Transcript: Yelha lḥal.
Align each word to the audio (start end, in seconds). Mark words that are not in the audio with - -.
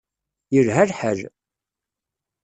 Yelha 0.53 0.83
lḥal. 0.89 1.19